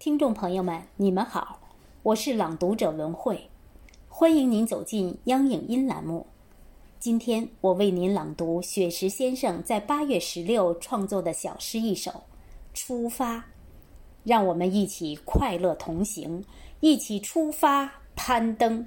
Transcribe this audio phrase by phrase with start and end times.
[0.00, 1.60] 听众朋友们，你们好，
[2.02, 3.50] 我是朗读者文慧，
[4.08, 6.26] 欢迎您走进央影音栏目。
[6.98, 12.10] 今天我为您朗读雪石先生在八月十六创作的小诗一首
[12.72, 13.36] 《出发》，
[14.24, 16.42] 让我们一起快乐同行，
[16.80, 18.86] 一起出发攀登。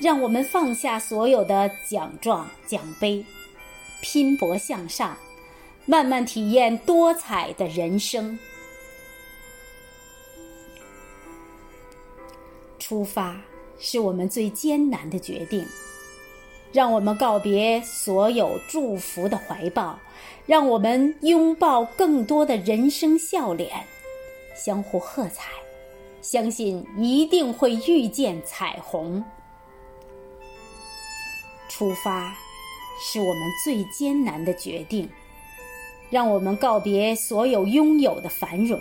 [0.00, 3.24] 让我们放下所有的奖状奖杯，
[4.02, 5.16] 拼搏向上，
[5.86, 8.38] 慢慢体验多彩的人生。
[12.78, 13.40] 出发
[13.78, 15.64] 是我们最艰难的决定，
[16.70, 19.98] 让我们告别所有祝福的怀抱，
[20.44, 23.70] 让我们拥抱更多的人生笑脸，
[24.54, 25.50] 相互喝彩，
[26.20, 29.24] 相信一定会遇见彩虹。
[31.76, 32.32] 出发，
[33.00, 35.10] 是我们最艰难的决定。
[36.08, 38.78] 让我们告别所有拥有的繁荣，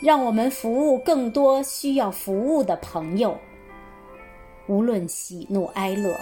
[0.00, 3.36] 让我们服务更多需要服务的朋友。
[4.68, 6.16] 无论喜怒哀乐，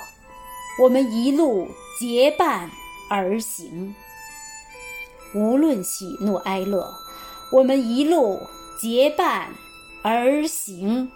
[0.82, 1.68] 我们一路
[2.00, 2.70] 结伴
[3.10, 3.94] 而行。
[5.34, 6.90] 无论喜怒哀乐，
[7.52, 8.40] 我们一路
[8.80, 9.52] 结伴
[10.02, 11.10] 而行。